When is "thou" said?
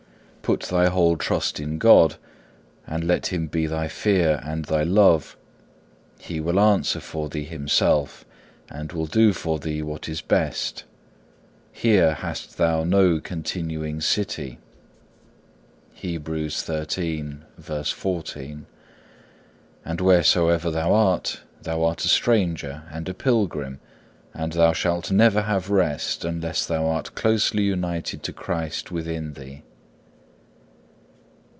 12.57-12.83, 20.69-20.93, 21.61-21.83, 24.51-24.73, 26.65-26.87